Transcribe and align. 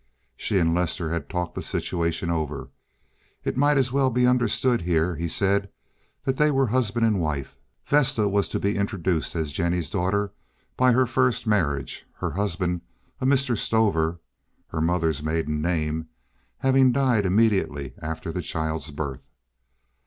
She 0.35 0.57
and 0.57 0.73
Lester 0.73 1.11
had 1.11 1.29
talked 1.29 1.53
this 1.53 1.67
situation 1.67 2.31
over. 2.31 2.69
It 3.43 3.55
might 3.55 3.77
as 3.77 3.91
well 3.91 4.09
be 4.09 4.25
understood 4.25 4.81
here, 4.81 5.15
he 5.15 5.27
said, 5.27 5.69
that 6.23 6.37
they 6.37 6.49
were 6.49 6.65
husband 6.65 7.05
and 7.05 7.19
wife. 7.21 7.55
Vesta 7.85 8.27
was 8.27 8.49
to 8.49 8.59
be 8.59 8.77
introduced 8.77 9.35
as 9.35 9.51
Jennie's 9.51 9.91
daughter 9.91 10.33
by 10.75 10.91
her 10.91 11.05
first 11.05 11.45
marriage, 11.45 12.03
her 12.15 12.31
husband, 12.31 12.81
a 13.19 13.27
Mr. 13.27 13.55
Stover 13.55 14.19
(her 14.69 14.81
mother's 14.81 15.21
maiden 15.21 15.61
name), 15.61 16.07
having 16.57 16.91
died 16.91 17.27
immediately 17.27 17.93
after 18.01 18.31
the 18.31 18.41
child's 18.41 18.89
birth. 18.89 19.29